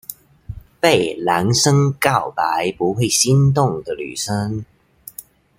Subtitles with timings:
[0.79, 4.65] 被男生告白不會心動的女生